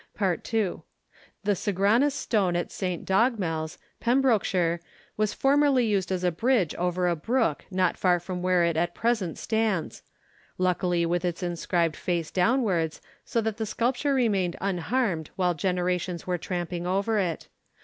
II. 0.19 0.77
The 1.43 1.55
Sagranus 1.55 2.15
Stone 2.15 2.55
at 2.55 2.71
St. 2.71 3.05
Dogmell's, 3.05 3.77
Pembrokeshire, 3.99 4.79
was 5.15 5.31
formerly 5.35 5.85
used 5.85 6.11
as 6.11 6.23
a 6.23 6.31
bridge 6.31 6.73
over 6.73 7.07
a 7.07 7.15
brook 7.15 7.65
not 7.69 7.95
far 7.97 8.19
from 8.19 8.41
where 8.41 8.63
it 8.63 8.75
at 8.75 8.95
present 8.95 9.37
stands 9.37 10.01
luckily 10.57 11.05
with 11.05 11.23
its 11.23 11.43
inscribed 11.43 11.95
face 11.95 12.31
downwards, 12.31 12.99
so 13.23 13.41
that 13.41 13.57
the 13.57 13.65
sculpture 13.67 14.15
remained 14.15 14.55
unharmed 14.59 15.29
while 15.35 15.53
generations 15.53 16.25
were 16.25 16.39
tramping 16.39 16.87
over 16.87 17.19
it. 17.19 17.47